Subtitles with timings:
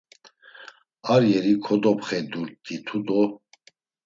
[1.13, 3.21] Ar yeri kodopxedurt̆itu do.